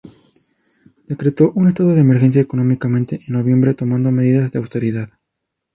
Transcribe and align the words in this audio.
Decretó 1.05 1.51
un 1.53 1.67
estado 1.67 1.93
de 1.93 2.01
emergencia 2.01 2.41
económica 2.41 2.87
en 2.87 3.01
noviembre, 3.27 3.75
tomando 3.75 4.09
medidas 4.11 4.51
de 4.51 4.57
austeridad. 4.57 5.11